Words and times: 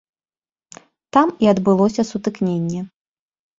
Там 1.17 1.27
і 1.45 1.51
адбылося 1.53 2.01
сутыкненне. 2.11 2.81